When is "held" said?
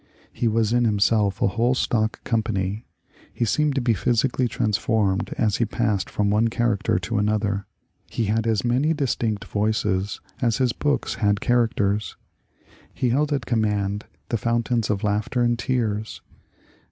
13.09-13.31